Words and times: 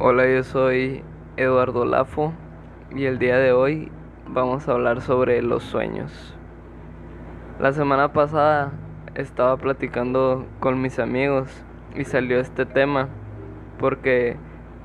Hola, 0.00 0.28
yo 0.28 0.44
soy 0.44 1.02
Eduardo 1.36 1.84
Lafo 1.84 2.32
y 2.94 3.06
el 3.06 3.18
día 3.18 3.36
de 3.36 3.50
hoy 3.50 3.90
vamos 4.28 4.68
a 4.68 4.72
hablar 4.74 5.00
sobre 5.00 5.42
los 5.42 5.64
sueños. 5.64 6.36
La 7.58 7.72
semana 7.72 8.12
pasada 8.12 8.70
estaba 9.16 9.56
platicando 9.56 10.46
con 10.60 10.80
mis 10.80 11.00
amigos 11.00 11.50
y 11.96 12.04
salió 12.04 12.38
este 12.38 12.64
tema 12.64 13.08
porque 13.80 14.36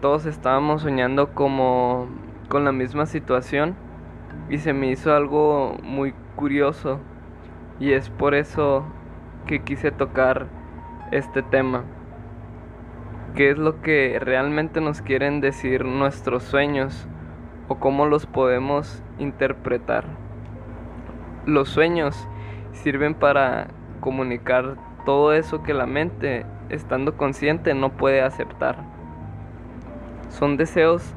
todos 0.01 0.25
estábamos 0.25 0.81
soñando 0.81 1.35
como 1.35 2.07
con 2.49 2.65
la 2.65 2.71
misma 2.71 3.05
situación 3.05 3.75
y 4.49 4.57
se 4.57 4.73
me 4.73 4.89
hizo 4.89 5.15
algo 5.15 5.77
muy 5.83 6.15
curioso 6.35 6.99
y 7.79 7.91
es 7.91 8.09
por 8.09 8.33
eso 8.33 8.83
que 9.45 9.61
quise 9.61 9.91
tocar 9.91 10.47
este 11.11 11.43
tema 11.43 11.83
qué 13.35 13.49
es 13.51 13.57
lo 13.57 13.81
que 13.81 14.19
realmente 14.19 14.79
nos 14.81 15.01
quieren 15.01 15.41
decir 15.41 15.85
nuestros 15.85 16.43
sueños 16.43 17.07
o 17.67 17.75
cómo 17.75 18.05
los 18.05 18.25
podemos 18.25 19.01
interpretar. 19.17 20.05
Los 21.45 21.69
sueños 21.69 22.27
sirven 22.73 23.15
para 23.15 23.67
comunicar 23.99 24.75
todo 25.05 25.33
eso 25.33 25.63
que 25.63 25.73
la 25.73 25.85
mente, 25.85 26.45
estando 26.69 27.17
consciente, 27.17 27.73
no 27.73 27.93
puede 27.93 28.21
aceptar. 28.21 28.77
Son 30.29 30.57
deseos 30.57 31.13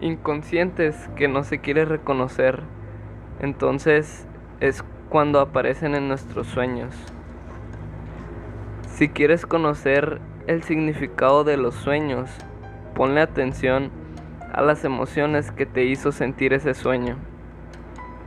inconscientes 0.00 1.08
que 1.16 1.28
no 1.28 1.44
se 1.44 1.60
quiere 1.60 1.84
reconocer. 1.84 2.62
Entonces 3.40 4.26
es 4.60 4.84
cuando 5.08 5.40
aparecen 5.40 5.94
en 5.94 6.08
nuestros 6.08 6.46
sueños. 6.46 6.94
Si 8.86 9.08
quieres 9.08 9.46
conocer 9.46 10.20
el 10.46 10.62
significado 10.62 11.44
de 11.44 11.56
los 11.56 11.74
sueños. 11.74 12.30
Ponle 12.94 13.20
atención 13.20 13.90
a 14.52 14.62
las 14.62 14.84
emociones 14.84 15.50
que 15.50 15.66
te 15.66 15.84
hizo 15.84 16.12
sentir 16.12 16.52
ese 16.52 16.74
sueño. 16.74 17.16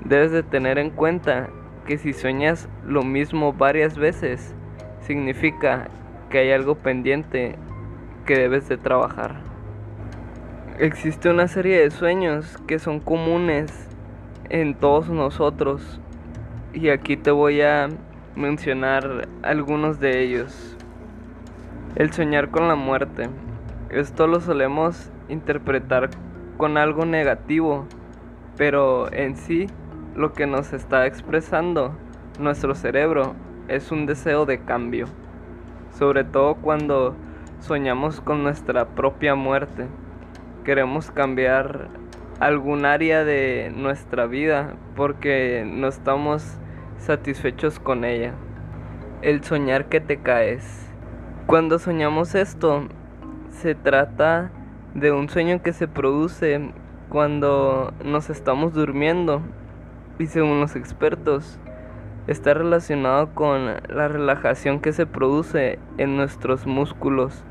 Debes 0.03 0.31
de 0.31 0.43
tener 0.43 0.77
en 0.77 0.89
cuenta 0.89 1.49
que 1.85 1.97
si 1.97 2.13
sueñas 2.13 2.67
lo 2.85 3.03
mismo 3.03 3.53
varias 3.53 3.97
veces, 3.97 4.53
significa 5.01 5.87
que 6.29 6.39
hay 6.39 6.51
algo 6.51 6.75
pendiente 6.75 7.55
que 8.25 8.37
debes 8.37 8.67
de 8.67 8.77
trabajar. 8.77 9.35
Existe 10.79 11.29
una 11.29 11.47
serie 11.47 11.79
de 11.79 11.89
sueños 11.89 12.57
que 12.67 12.77
son 12.77 12.99
comunes 12.99 13.71
en 14.49 14.75
todos 14.75 15.09
nosotros 15.09 15.99
y 16.73 16.89
aquí 16.89 17.17
te 17.17 17.31
voy 17.31 17.61
a 17.61 17.89
mencionar 18.35 19.27
algunos 19.41 19.99
de 19.99 20.21
ellos. 20.21 20.76
El 21.97 22.13
soñar 22.13 22.51
con 22.51 22.67
la 22.67 22.75
muerte. 22.75 23.27
Esto 23.89 24.27
lo 24.27 24.39
solemos 24.39 25.09
interpretar 25.29 26.11
con 26.55 26.77
algo 26.77 27.07
negativo, 27.07 27.87
pero 28.55 29.11
en 29.11 29.35
sí 29.35 29.65
lo 30.15 30.31
que 30.31 30.45
nos 30.45 30.73
está 30.73 31.07
expresando 31.07 31.97
nuestro 32.39 32.75
cerebro 32.75 33.33
es 33.67 33.91
un 33.91 34.05
deseo 34.05 34.45
de 34.45 34.59
cambio, 34.59 35.07
sobre 35.89 36.23
todo 36.23 36.53
cuando 36.57 37.15
soñamos 37.61 38.21
con 38.21 38.43
nuestra 38.43 38.89
propia 38.89 39.33
muerte. 39.33 39.87
Queremos 40.65 41.09
cambiar 41.09 41.89
algún 42.39 42.85
área 42.85 43.23
de 43.23 43.73
nuestra 43.75 44.27
vida 44.27 44.75
porque 44.95 45.65
no 45.65 45.87
estamos 45.87 46.59
satisfechos 46.99 47.79
con 47.79 48.05
ella. 48.05 48.35
El 49.23 49.43
soñar 49.43 49.85
que 49.85 49.99
te 49.99 50.17
caes. 50.17 50.86
Cuando 51.47 51.79
soñamos 51.79 52.35
esto, 52.35 52.89
se 53.51 53.73
trata 53.73 54.51
de 54.93 55.13
un 55.13 55.29
sueño 55.29 55.61
que 55.63 55.71
se 55.71 55.87
produce 55.87 56.73
cuando 57.07 57.93
nos 58.03 58.29
estamos 58.29 58.73
durmiendo 58.73 59.41
y 60.19 60.25
según 60.25 60.59
los 60.59 60.75
expertos 60.75 61.57
está 62.27 62.53
relacionado 62.53 63.33
con 63.33 63.65
la 63.65 64.09
relajación 64.09 64.81
que 64.81 64.91
se 64.91 65.05
produce 65.05 65.79
en 65.97 66.17
nuestros 66.17 66.67
músculos 66.67 67.45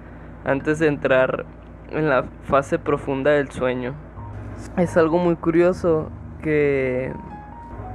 antes 0.44 0.78
de 0.78 0.88
entrar 0.88 1.46
en 1.90 2.10
la 2.10 2.26
fase 2.42 2.78
profunda 2.78 3.30
del 3.30 3.50
sueño. 3.50 3.94
Es 4.76 4.98
algo 4.98 5.16
muy 5.16 5.36
curioso 5.36 6.10
que 6.42 7.14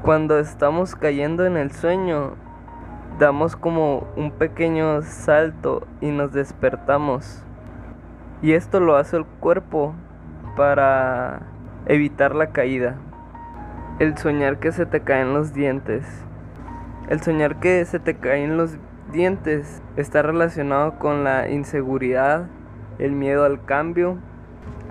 cuando 0.01 0.39
estamos 0.39 0.95
cayendo 0.95 1.45
en 1.45 1.57
el 1.57 1.71
sueño 1.71 2.37
damos 3.21 3.55
como 3.55 4.07
un 4.15 4.31
pequeño 4.31 5.03
salto 5.03 5.87
y 6.01 6.09
nos 6.09 6.33
despertamos. 6.33 7.43
Y 8.41 8.53
esto 8.53 8.79
lo 8.79 8.95
hace 8.95 9.15
el 9.15 9.25
cuerpo 9.25 9.93
para 10.57 11.43
evitar 11.85 12.33
la 12.33 12.47
caída. 12.47 12.95
El 13.99 14.17
soñar 14.17 14.57
que 14.57 14.71
se 14.71 14.87
te 14.87 15.01
caen 15.01 15.35
los 15.35 15.53
dientes. 15.53 16.03
El 17.09 17.21
soñar 17.21 17.59
que 17.59 17.85
se 17.85 17.99
te 17.99 18.15
caen 18.15 18.57
los 18.57 18.77
dientes 19.11 19.83
está 19.97 20.23
relacionado 20.23 20.97
con 20.97 21.23
la 21.23 21.47
inseguridad, 21.47 22.47
el 22.97 23.11
miedo 23.11 23.45
al 23.45 23.63
cambio, 23.63 24.17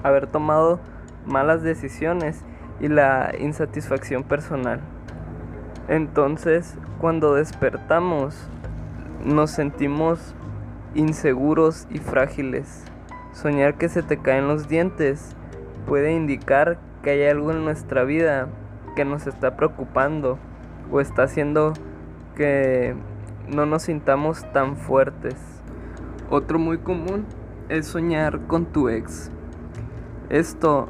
haber 0.04 0.28
tomado 0.28 0.78
malas 1.26 1.64
decisiones 1.64 2.44
y 2.78 2.86
la 2.86 3.32
insatisfacción 3.40 4.22
personal. 4.22 4.78
Entonces, 5.90 6.76
cuando 7.00 7.34
despertamos, 7.34 8.36
nos 9.24 9.50
sentimos 9.50 10.36
inseguros 10.94 11.88
y 11.90 11.98
frágiles. 11.98 12.84
Soñar 13.32 13.74
que 13.74 13.88
se 13.88 14.04
te 14.04 14.16
caen 14.16 14.46
los 14.46 14.68
dientes 14.68 15.34
puede 15.88 16.12
indicar 16.12 16.78
que 17.02 17.10
hay 17.10 17.24
algo 17.24 17.50
en 17.50 17.64
nuestra 17.64 18.04
vida 18.04 18.46
que 18.94 19.04
nos 19.04 19.26
está 19.26 19.56
preocupando 19.56 20.38
o 20.92 21.00
está 21.00 21.24
haciendo 21.24 21.72
que 22.36 22.94
no 23.48 23.66
nos 23.66 23.82
sintamos 23.82 24.44
tan 24.52 24.76
fuertes. 24.76 25.34
Otro 26.30 26.60
muy 26.60 26.78
común 26.78 27.26
es 27.68 27.88
soñar 27.88 28.46
con 28.46 28.66
tu 28.66 28.88
ex. 28.88 29.32
Esto 30.28 30.88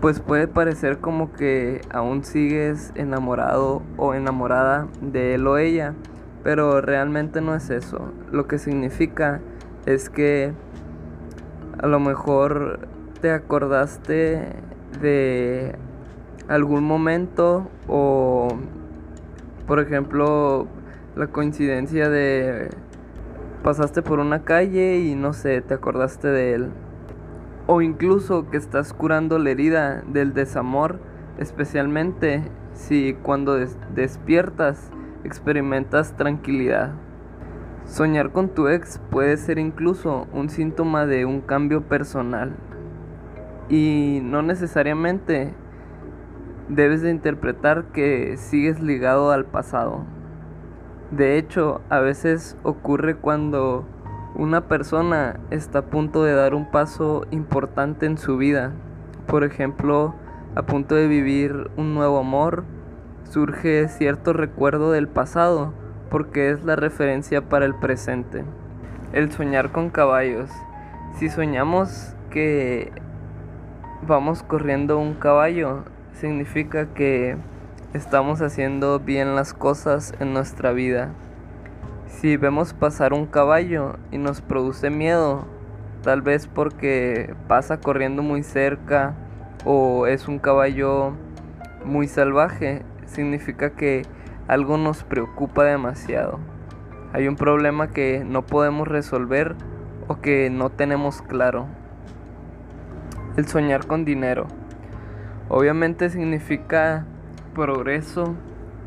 pues 0.00 0.20
puede 0.20 0.48
parecer 0.48 0.98
como 0.98 1.32
que 1.32 1.82
aún 1.90 2.24
sigues 2.24 2.92
enamorado 2.94 3.82
o 3.98 4.14
enamorada 4.14 4.88
de 5.02 5.34
él 5.34 5.46
o 5.46 5.58
ella, 5.58 5.94
pero 6.42 6.80
realmente 6.80 7.42
no 7.42 7.54
es 7.54 7.68
eso. 7.68 8.12
Lo 8.32 8.46
que 8.46 8.58
significa 8.58 9.40
es 9.84 10.08
que 10.08 10.52
a 11.78 11.86
lo 11.86 12.00
mejor 12.00 12.88
te 13.20 13.30
acordaste 13.30 14.54
de 15.02 15.76
algún 16.48 16.84
momento 16.84 17.68
o 17.86 18.48
por 19.66 19.80
ejemplo 19.80 20.66
la 21.14 21.26
coincidencia 21.26 22.08
de 22.08 22.70
pasaste 23.62 24.02
por 24.02 24.18
una 24.18 24.42
calle 24.42 24.98
y 24.98 25.14
no 25.14 25.32
sé, 25.34 25.60
te 25.60 25.74
acordaste 25.74 26.28
de 26.28 26.54
él 26.54 26.70
o 27.72 27.82
incluso 27.82 28.50
que 28.50 28.56
estás 28.56 28.92
curando 28.92 29.38
la 29.38 29.50
herida 29.50 30.02
del 30.04 30.34
desamor, 30.34 30.98
especialmente 31.38 32.42
si 32.72 33.16
cuando 33.22 33.64
despiertas 33.94 34.90
experimentas 35.22 36.16
tranquilidad. 36.16 36.90
Soñar 37.84 38.32
con 38.32 38.48
tu 38.48 38.66
ex 38.66 38.98
puede 39.12 39.36
ser 39.36 39.60
incluso 39.60 40.26
un 40.32 40.50
síntoma 40.50 41.06
de 41.06 41.26
un 41.26 41.42
cambio 41.42 41.82
personal 41.82 42.56
y 43.68 44.18
no 44.20 44.42
necesariamente 44.42 45.54
debes 46.68 47.02
de 47.02 47.10
interpretar 47.12 47.84
que 47.92 48.36
sigues 48.36 48.80
ligado 48.80 49.30
al 49.30 49.44
pasado. 49.44 50.00
De 51.12 51.38
hecho, 51.38 51.82
a 51.88 52.00
veces 52.00 52.56
ocurre 52.64 53.14
cuando 53.14 53.84
una 54.40 54.62
persona 54.62 55.38
está 55.50 55.80
a 55.80 55.84
punto 55.84 56.24
de 56.24 56.32
dar 56.32 56.54
un 56.54 56.70
paso 56.70 57.26
importante 57.30 58.06
en 58.06 58.16
su 58.16 58.38
vida. 58.38 58.72
Por 59.26 59.44
ejemplo, 59.44 60.14
a 60.54 60.62
punto 60.62 60.94
de 60.94 61.08
vivir 61.08 61.70
un 61.76 61.92
nuevo 61.92 62.18
amor, 62.18 62.64
surge 63.24 63.86
cierto 63.88 64.32
recuerdo 64.32 64.92
del 64.92 65.08
pasado 65.08 65.74
porque 66.08 66.48
es 66.48 66.64
la 66.64 66.74
referencia 66.74 67.50
para 67.50 67.66
el 67.66 67.74
presente. 67.74 68.42
El 69.12 69.30
soñar 69.30 69.72
con 69.72 69.90
caballos. 69.90 70.48
Si 71.18 71.28
soñamos 71.28 72.14
que 72.30 72.92
vamos 74.06 74.42
corriendo 74.42 74.98
un 74.98 75.12
caballo, 75.12 75.84
significa 76.14 76.94
que 76.94 77.36
estamos 77.92 78.40
haciendo 78.40 79.00
bien 79.00 79.34
las 79.34 79.52
cosas 79.52 80.14
en 80.18 80.32
nuestra 80.32 80.72
vida. 80.72 81.10
Si 82.10 82.36
vemos 82.36 82.74
pasar 82.74 83.14
un 83.14 83.24
caballo 83.24 83.94
y 84.10 84.18
nos 84.18 84.42
produce 84.42 84.90
miedo, 84.90 85.46
tal 86.02 86.20
vez 86.20 86.48
porque 86.48 87.34
pasa 87.48 87.80
corriendo 87.80 88.22
muy 88.22 88.42
cerca 88.42 89.14
o 89.64 90.06
es 90.06 90.28
un 90.28 90.38
caballo 90.38 91.12
muy 91.82 92.08
salvaje, 92.08 92.82
significa 93.06 93.70
que 93.70 94.02
algo 94.48 94.76
nos 94.76 95.02
preocupa 95.02 95.64
demasiado. 95.64 96.40
Hay 97.14 97.26
un 97.26 97.36
problema 97.36 97.88
que 97.88 98.22
no 98.26 98.44
podemos 98.44 98.86
resolver 98.86 99.54
o 100.06 100.20
que 100.20 100.50
no 100.50 100.68
tenemos 100.68 101.22
claro. 101.22 101.68
El 103.38 103.46
soñar 103.46 103.86
con 103.86 104.04
dinero. 104.04 104.46
Obviamente 105.48 106.10
significa 106.10 107.06
progreso, 107.54 108.34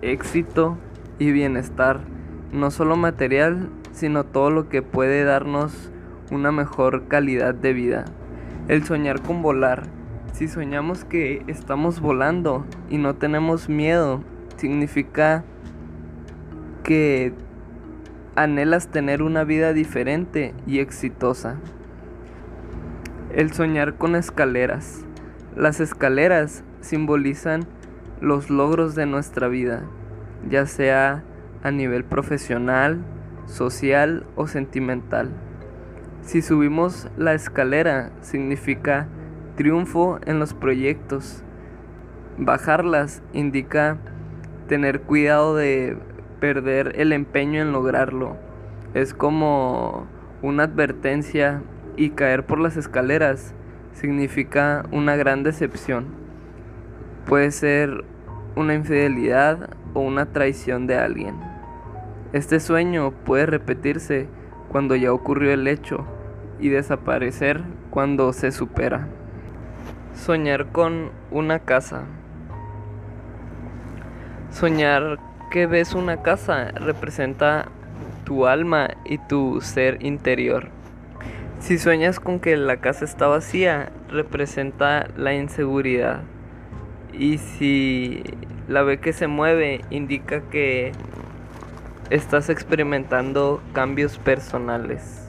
éxito 0.03 0.77
y 1.17 1.31
bienestar, 1.31 2.01
no 2.53 2.71
solo 2.71 2.95
material, 2.95 3.69
sino 3.91 4.23
todo 4.23 4.51
lo 4.51 4.69
que 4.69 4.81
puede 4.81 5.23
darnos 5.23 5.91
una 6.31 6.51
mejor 6.51 7.07
calidad 7.07 7.53
de 7.53 7.73
vida. 7.73 8.05
El 8.67 8.83
soñar 8.85 9.21
con 9.21 9.41
volar. 9.41 9.83
Si 10.33 10.47
soñamos 10.47 11.03
que 11.03 11.43
estamos 11.47 11.99
volando 11.99 12.65
y 12.89 12.97
no 12.97 13.15
tenemos 13.15 13.69
miedo, 13.69 14.23
significa 14.57 15.43
que 16.83 17.33
anhelas 18.35 18.87
tener 18.87 19.21
una 19.21 19.43
vida 19.43 19.73
diferente 19.73 20.53
y 20.65 20.79
exitosa. 20.79 21.57
El 23.33 23.51
soñar 23.51 23.95
con 23.95 24.15
escaleras. 24.15 25.05
Las 25.55 25.79
escaleras 25.79 26.63
simbolizan 26.81 27.65
los 28.21 28.49
logros 28.49 28.95
de 28.95 29.05
nuestra 29.05 29.47
vida, 29.47 29.83
ya 30.49 30.65
sea 30.65 31.23
a 31.63 31.71
nivel 31.71 32.03
profesional, 32.03 33.03
social 33.45 34.25
o 34.35 34.47
sentimental. 34.47 35.31
Si 36.21 36.41
subimos 36.41 37.09
la 37.17 37.33
escalera 37.33 38.11
significa 38.21 39.07
triunfo 39.55 40.19
en 40.25 40.39
los 40.39 40.53
proyectos. 40.53 41.43
Bajarlas 42.37 43.21
indica 43.33 43.97
tener 44.67 45.01
cuidado 45.01 45.55
de 45.55 45.97
perder 46.39 46.93
el 46.99 47.13
empeño 47.13 47.61
en 47.61 47.71
lograrlo. 47.71 48.37
Es 48.93 49.13
como 49.13 50.07
una 50.41 50.63
advertencia 50.63 51.61
y 51.95 52.11
caer 52.11 52.45
por 52.45 52.59
las 52.59 52.77
escaleras 52.77 53.53
significa 53.93 54.85
una 54.91 55.15
gran 55.15 55.43
decepción. 55.43 56.07
Puede 57.25 57.51
ser 57.51 58.03
una 58.55 58.73
infidelidad 58.73 59.69
o 59.93 60.01
una 60.01 60.25
traición 60.27 60.87
de 60.87 60.97
alguien. 60.97 61.52
Este 62.33 62.59
sueño 62.59 63.11
puede 63.11 63.45
repetirse 63.45 64.27
cuando 64.69 64.95
ya 64.95 65.13
ocurrió 65.13 65.53
el 65.53 65.67
hecho 65.67 66.03
y 66.59 66.69
desaparecer 66.69 67.61
cuando 67.91 68.33
se 68.33 68.51
supera. 68.51 69.07
Soñar 70.15 70.71
con 70.71 71.11
una 71.29 71.59
casa. 71.59 72.05
Soñar 74.49 75.19
que 75.51 75.67
ves 75.67 75.93
una 75.93 76.23
casa 76.23 76.71
representa 76.71 77.67
tu 78.23 78.47
alma 78.47 78.89
y 79.05 79.19
tu 79.19 79.61
ser 79.61 80.03
interior. 80.03 80.69
Si 81.59 81.77
sueñas 81.77 82.19
con 82.19 82.39
que 82.39 82.57
la 82.57 82.77
casa 82.77 83.05
está 83.05 83.27
vacía, 83.27 83.91
representa 84.09 85.07
la 85.15 85.35
inseguridad. 85.35 86.21
Y 87.13 87.37
si 87.37 88.23
la 88.67 88.81
ve 88.81 88.99
que 88.99 89.13
se 89.13 89.27
mueve, 89.27 89.81
indica 89.91 90.41
que 90.49 90.93
estás 92.13 92.51
experimentando 92.51 93.59
cambios 93.73 94.19
personales. 94.19 95.27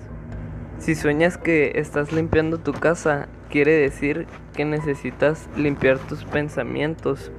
Si 0.76 0.94
sueñas 0.94 1.38
que 1.38 1.72
estás 1.76 2.12
limpiando 2.12 2.58
tu 2.58 2.74
casa, 2.74 3.26
quiere 3.48 3.72
decir 3.72 4.26
que 4.52 4.66
necesitas 4.66 5.48
limpiar 5.56 5.98
tus 5.98 6.26
pensamientos 6.26 7.32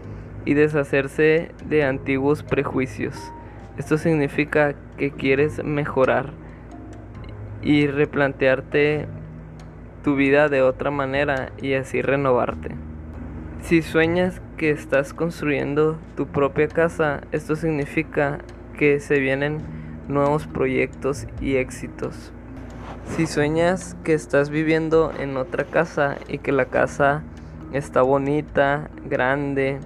y 0.45 0.55
deshacerse 0.55 1.51
de 1.63 1.83
antiguos 1.83 2.41
prejuicios. 2.41 3.15
Esto 3.77 3.99
significa 3.99 4.73
que 4.97 5.11
quieres 5.11 5.63
mejorar 5.63 6.31
y 7.61 7.85
replantearte 7.85 9.05
tu 10.03 10.15
vida 10.15 10.49
de 10.49 10.63
otra 10.63 10.89
manera 10.89 11.51
y 11.61 11.73
así 11.75 12.01
renovarte. 12.01 12.71
Si 13.61 13.83
sueñas 13.83 14.41
que 14.57 14.71
estás 14.71 15.13
construyendo 15.13 15.99
tu 16.17 16.25
propia 16.25 16.67
casa, 16.67 17.21
esto 17.31 17.55
significa 17.55 18.39
que 18.75 18.99
se 18.99 19.19
vienen 19.19 19.59
nuevos 20.07 20.47
proyectos 20.47 21.27
y 21.41 21.55
éxitos. 21.55 22.31
Si 23.15 23.27
sueñas 23.27 23.95
que 24.03 24.13
estás 24.13 24.49
viviendo 24.49 25.11
en 25.17 25.37
otra 25.37 25.63
casa 25.63 26.17
y 26.27 26.39
que 26.39 26.51
la 26.51 26.65
casa 26.65 27.23
está 27.71 28.01
bonita, 28.01 28.89
grande, 29.09 29.79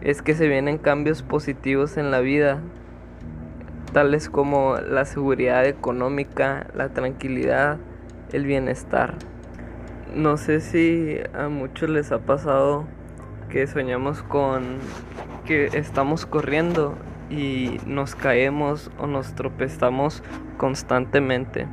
es 0.00 0.22
que 0.22 0.34
se 0.34 0.48
vienen 0.48 0.78
cambios 0.78 1.22
positivos 1.22 1.96
en 1.96 2.10
la 2.10 2.20
vida, 2.20 2.60
tales 3.92 4.28
como 4.28 4.76
la 4.76 5.04
seguridad 5.04 5.64
económica, 5.64 6.66
la 6.74 6.90
tranquilidad, 6.90 7.78
el 8.32 8.44
bienestar. 8.44 9.14
No 10.14 10.36
sé 10.36 10.60
si 10.60 11.18
a 11.32 11.48
muchos 11.48 11.88
les 11.88 12.12
ha 12.12 12.18
pasado 12.18 12.84
que 13.48 13.66
soñamos 13.66 14.22
con 14.22 14.78
que 15.44 15.66
estamos 15.72 16.26
corriendo 16.26 16.96
y 17.34 17.80
nos 17.86 18.14
caemos 18.14 18.90
o 18.98 19.06
nos 19.06 19.34
tropezamos 19.34 20.22
constantemente. 20.56 21.66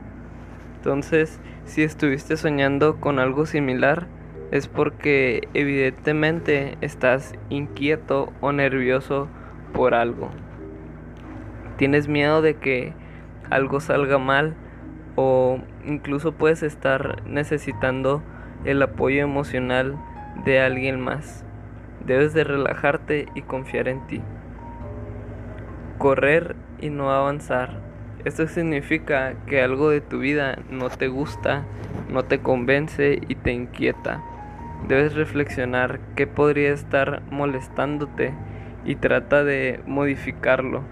Entonces, 0.78 1.40
si 1.66 1.84
estuviste 1.84 2.38
soñando 2.38 3.00
con 3.00 3.20
algo 3.20 3.46
similar, 3.46 4.08
es 4.50 4.68
porque 4.68 5.48
evidentemente 5.54 6.78
estás 6.82 7.34
inquieto 7.50 8.34
o 8.42 8.52
nervioso 8.52 9.28
por 9.74 9.94
algo. 9.94 10.32
Tienes 11.78 12.08
miedo 12.08 12.42
de 12.42 12.56
que 12.56 12.94
algo 13.50 13.80
salga 13.80 14.18
mal 14.18 14.56
o 15.16 15.60
incluso 15.86 16.32
puedes 16.32 16.64
estar 16.64 17.22
necesitando 17.28 18.24
el 18.66 18.82
apoyo 18.82 19.22
emocional 19.22 19.98
de 20.46 20.60
alguien 20.60 21.00
más. 21.00 21.46
Debes 22.06 22.34
de 22.34 22.44
relajarte 22.44 23.28
y 23.36 23.44
confiar 23.44 23.88
en 23.88 24.06
ti. 24.08 24.22
Correr 26.02 26.56
y 26.80 26.90
no 26.90 27.12
avanzar 27.12 27.92
esto 28.24 28.48
significa 28.48 29.34
que 29.48 29.64
algo 29.64 29.90
de 29.90 30.00
tu 30.00 30.20
vida 30.20 30.60
no 30.70 30.90
te 30.90 31.08
gusta, 31.08 31.64
no 32.12 32.24
te 32.24 32.40
convence 32.40 33.20
y 33.28 33.34
te 33.34 33.52
inquieta. 33.52 34.22
Debes 34.88 35.16
reflexionar 35.16 36.00
qué 36.16 36.28
podría 36.28 36.72
estar 36.72 37.24
molestándote 37.32 38.34
y 38.86 38.96
trata 38.96 39.44
de 39.44 39.80
modificarlo. 39.88 40.84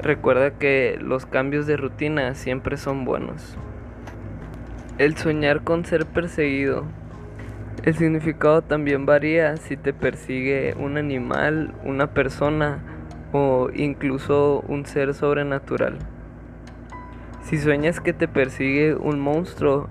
Recuerda 0.00 0.52
que 0.52 0.98
los 1.00 1.26
cambios 1.26 1.66
de 1.66 1.76
rutina 1.76 2.36
siempre 2.36 2.76
son 2.76 3.04
buenos. 3.04 3.56
El 4.98 5.16
soñar 5.16 5.62
con 5.62 5.84
ser 5.84 6.06
perseguido. 6.06 6.84
El 7.82 7.96
significado 7.96 8.62
también 8.62 9.04
varía 9.04 9.56
si 9.56 9.76
te 9.76 9.92
persigue 9.92 10.74
un 10.78 10.96
animal, 10.96 11.74
una 11.82 12.08
persona 12.08 12.78
o 13.32 13.70
incluso 13.74 14.64
un 14.68 14.86
ser 14.86 15.14
sobrenatural. 15.14 15.98
Si 17.42 17.58
sueñas 17.58 18.00
que 18.00 18.12
te 18.12 18.28
persigue 18.28 18.94
un 18.94 19.20
monstruo, 19.20 19.88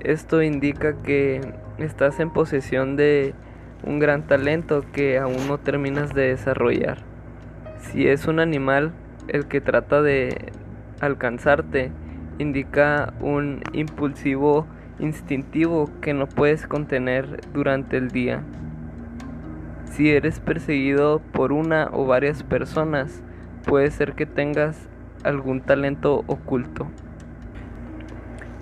esto 0.00 0.42
indica 0.42 0.94
que 1.02 1.40
estás 1.78 2.20
en 2.20 2.30
posesión 2.30 2.96
de 2.96 3.34
un 3.84 3.98
gran 3.98 4.26
talento 4.26 4.84
que 4.92 5.18
aún 5.18 5.48
no 5.48 5.58
terminas 5.58 6.14
de 6.14 6.28
desarrollar. 6.28 6.98
Si 7.78 8.06
es 8.08 8.26
un 8.26 8.40
animal 8.40 8.92
el 9.28 9.46
que 9.46 9.60
trata 9.60 10.02
de 10.02 10.52
alcanzarte, 11.00 11.90
indica 12.38 13.12
un 13.20 13.62
impulsivo 13.72 14.66
instintivo 14.98 15.90
que 16.00 16.14
no 16.14 16.26
puedes 16.26 16.66
contener 16.66 17.40
durante 17.52 17.96
el 17.96 18.08
día. 18.08 18.42
Si 19.92 20.10
eres 20.10 20.40
perseguido 20.40 21.20
por 21.32 21.52
una 21.52 21.90
o 21.92 22.06
varias 22.06 22.44
personas, 22.44 23.22
puede 23.66 23.90
ser 23.90 24.14
que 24.14 24.24
tengas 24.24 24.88
algún 25.22 25.60
talento 25.60 26.24
oculto. 26.28 26.86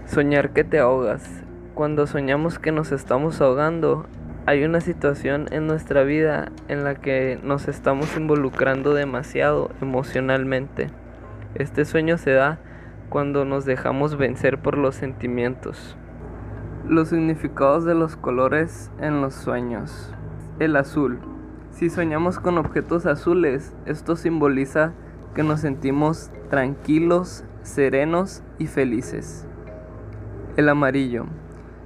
Soñar 0.06 0.50
que 0.50 0.64
te 0.64 0.80
ahogas. 0.80 1.44
Cuando 1.75 2.08
soñamos 2.08 2.58
que 2.58 2.72
nos 2.72 2.90
estamos 2.90 3.40
ahogando, 3.40 4.06
hay 4.46 4.64
una 4.64 4.80
situación 4.80 5.46
en 5.52 5.68
nuestra 5.68 6.02
vida 6.02 6.50
en 6.66 6.82
la 6.82 6.96
que 6.96 7.38
nos 7.44 7.68
estamos 7.68 8.16
involucrando 8.16 8.92
demasiado 8.92 9.70
emocionalmente. 9.80 10.88
Este 11.54 11.84
sueño 11.84 12.18
se 12.18 12.32
da 12.32 12.58
cuando 13.08 13.44
nos 13.44 13.64
dejamos 13.64 14.18
vencer 14.18 14.58
por 14.58 14.76
los 14.76 14.96
sentimientos. 14.96 15.96
Los 16.88 17.10
significados 17.10 17.84
de 17.84 17.94
los 17.94 18.16
colores 18.16 18.90
en 19.00 19.20
los 19.20 19.34
sueños. 19.34 20.12
El 20.61 20.76
azul. 20.76 21.19
Si 21.71 21.88
soñamos 21.88 22.38
con 22.38 22.59
objetos 22.59 23.07
azules, 23.07 23.75
esto 23.87 24.14
simboliza 24.14 24.93
que 25.35 25.43
nos 25.43 25.61
sentimos 25.61 26.31
tranquilos, 26.50 27.45
serenos 27.62 28.43
y 28.59 28.67
felices. 28.67 29.47
El 30.59 30.69
amarillo. 30.69 31.25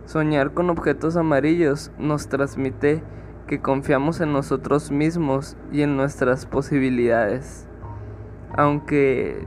Soñar 0.06 0.54
con 0.54 0.70
objetos 0.70 1.16
amarillos 1.16 1.92
nos 2.00 2.26
transmite 2.26 3.04
que 3.46 3.60
confiamos 3.60 4.20
en 4.20 4.32
nosotros 4.32 4.90
mismos 4.90 5.56
y 5.70 5.82
en 5.82 5.96
nuestras 5.96 6.44
posibilidades, 6.44 7.68
aunque 8.56 9.46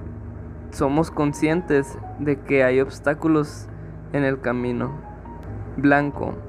somos 0.72 1.12
conscientes 1.12 1.98
de 2.20 2.40
que 2.40 2.64
hay 2.64 2.80
obstáculos 2.80 3.68
en 4.14 4.24
el 4.24 4.40
camino. 4.40 4.92
Blanco. 5.76 6.47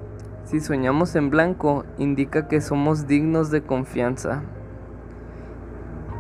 Si 0.49 0.61
soñamos 0.61 1.15
en 1.15 1.29
blanco, 1.29 1.85
indica 1.99 2.49
que 2.49 2.63
somos 2.63 3.07
dignos 3.07 3.51
de 3.51 3.61
confianza. 3.61 4.45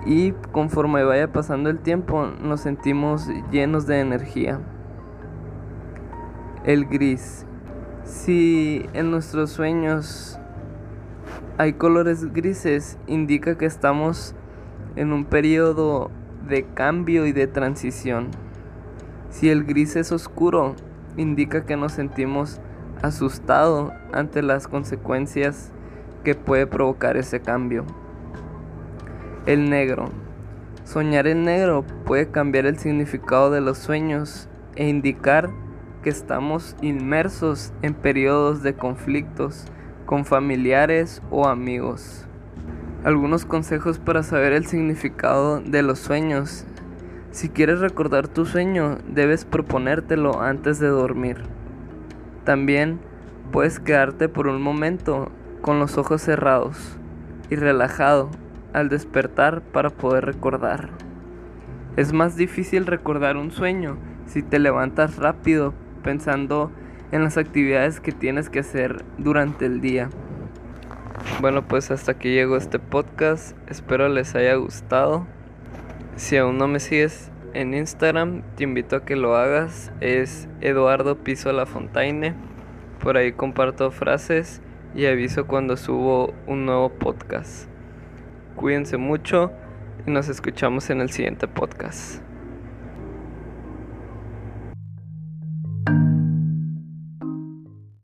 Y 0.04 0.32
conforme 0.52 1.02
vaya 1.02 1.32
pasando 1.32 1.70
el 1.70 1.78
tiempo, 1.78 2.26
nos 2.26 2.60
sentimos 2.60 3.26
llenos 3.50 3.86
de 3.86 4.00
energía. 4.00 4.60
El 6.64 6.84
gris. 6.84 7.46
Si 8.04 8.84
en 8.92 9.10
nuestros 9.10 9.48
sueños 9.48 10.38
hay 11.56 11.72
colores 11.72 12.30
grises, 12.30 12.98
indica 13.06 13.56
que 13.56 13.64
estamos 13.64 14.34
en 14.96 15.14
un 15.14 15.24
periodo 15.24 16.10
de 16.46 16.66
cambio 16.74 17.24
y 17.24 17.32
de 17.32 17.46
transición. 17.46 18.28
Si 19.30 19.48
el 19.48 19.64
gris 19.64 19.96
es 19.96 20.12
oscuro, 20.12 20.74
indica 21.16 21.64
que 21.64 21.78
nos 21.78 21.92
sentimos 21.92 22.60
asustados 23.02 23.92
ante 24.12 24.42
las 24.42 24.68
consecuencias 24.68 25.70
que 26.24 26.34
puede 26.34 26.66
provocar 26.66 27.16
ese 27.16 27.40
cambio. 27.40 27.84
El 29.46 29.70
negro. 29.70 30.10
Soñar 30.84 31.26
en 31.26 31.44
negro 31.44 31.84
puede 32.04 32.30
cambiar 32.30 32.66
el 32.66 32.78
significado 32.78 33.50
de 33.50 33.60
los 33.60 33.78
sueños 33.78 34.48
e 34.76 34.88
indicar 34.88 35.50
que 36.02 36.10
estamos 36.10 36.76
inmersos 36.80 37.72
en 37.82 37.94
periodos 37.94 38.62
de 38.62 38.74
conflictos 38.74 39.66
con 40.06 40.24
familiares 40.24 41.22
o 41.30 41.46
amigos. 41.46 42.26
Algunos 43.04 43.44
consejos 43.44 43.98
para 43.98 44.22
saber 44.22 44.52
el 44.52 44.66
significado 44.66 45.60
de 45.60 45.82
los 45.82 45.98
sueños. 45.98 46.64
Si 47.30 47.48
quieres 47.48 47.80
recordar 47.80 48.26
tu 48.26 48.46
sueño, 48.46 48.98
debes 49.06 49.44
proponértelo 49.44 50.40
antes 50.40 50.78
de 50.78 50.88
dormir. 50.88 51.57
También 52.48 52.98
puedes 53.52 53.78
quedarte 53.78 54.30
por 54.30 54.46
un 54.46 54.62
momento 54.62 55.30
con 55.60 55.78
los 55.78 55.98
ojos 55.98 56.22
cerrados 56.22 56.96
y 57.50 57.56
relajado 57.56 58.30
al 58.72 58.88
despertar 58.88 59.60
para 59.60 59.90
poder 59.90 60.24
recordar. 60.24 60.88
Es 61.98 62.14
más 62.14 62.36
difícil 62.36 62.86
recordar 62.86 63.36
un 63.36 63.50
sueño 63.50 63.98
si 64.24 64.42
te 64.42 64.58
levantas 64.58 65.16
rápido 65.16 65.74
pensando 66.02 66.72
en 67.12 67.22
las 67.22 67.36
actividades 67.36 68.00
que 68.00 68.12
tienes 68.12 68.48
que 68.48 68.60
hacer 68.60 69.04
durante 69.18 69.66
el 69.66 69.82
día. 69.82 70.08
Bueno, 71.42 71.68
pues 71.68 71.90
hasta 71.90 72.12
aquí 72.12 72.30
llegó 72.30 72.56
este 72.56 72.78
podcast. 72.78 73.58
Espero 73.68 74.08
les 74.08 74.34
haya 74.34 74.54
gustado. 74.54 75.26
Si 76.16 76.38
aún 76.38 76.56
no 76.56 76.66
me 76.66 76.80
sigues 76.80 77.30
en 77.58 77.74
Instagram, 77.74 78.42
te 78.54 78.62
invito 78.62 78.94
a 78.94 79.04
que 79.04 79.16
lo 79.16 79.34
hagas. 79.34 79.90
Es 80.00 80.48
Eduardo 80.60 81.16
Piso 81.16 81.52
La 81.52 81.66
Fontaine. 81.66 82.36
Por 83.00 83.16
ahí 83.16 83.32
comparto 83.32 83.90
frases 83.90 84.62
y 84.94 85.06
aviso 85.06 85.48
cuando 85.48 85.76
subo 85.76 86.32
un 86.46 86.66
nuevo 86.66 86.88
podcast. 86.88 87.68
Cuídense 88.54 88.96
mucho 88.96 89.50
y 90.06 90.12
nos 90.12 90.28
escuchamos 90.28 90.88
en 90.90 91.00
el 91.00 91.10
siguiente 91.10 91.48
podcast. 91.48 92.27